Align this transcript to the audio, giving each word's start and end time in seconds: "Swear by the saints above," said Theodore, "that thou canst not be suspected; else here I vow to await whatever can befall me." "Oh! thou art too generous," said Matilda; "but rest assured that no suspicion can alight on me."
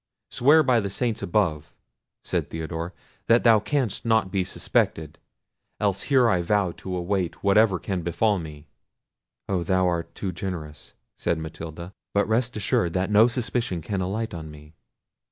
"Swear 0.31 0.63
by 0.63 0.79
the 0.79 0.89
saints 0.89 1.21
above," 1.21 1.75
said 2.23 2.49
Theodore, 2.49 2.91
"that 3.27 3.43
thou 3.43 3.59
canst 3.59 4.03
not 4.03 4.31
be 4.31 4.43
suspected; 4.43 5.19
else 5.79 6.01
here 6.09 6.27
I 6.27 6.41
vow 6.41 6.71
to 6.77 6.95
await 6.95 7.43
whatever 7.43 7.77
can 7.77 8.01
befall 8.01 8.39
me." 8.39 8.65
"Oh! 9.47 9.61
thou 9.61 9.87
art 9.87 10.15
too 10.15 10.31
generous," 10.31 10.93
said 11.19 11.37
Matilda; 11.37 11.93
"but 12.15 12.27
rest 12.27 12.57
assured 12.57 12.93
that 12.93 13.11
no 13.11 13.27
suspicion 13.27 13.81
can 13.83 14.01
alight 14.01 14.33
on 14.33 14.49
me." 14.49 14.73